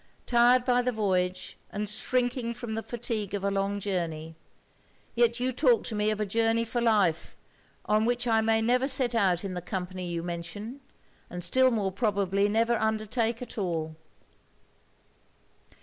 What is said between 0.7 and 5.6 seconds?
the voyage, and shrinking from the fatigue of a long journey, yet you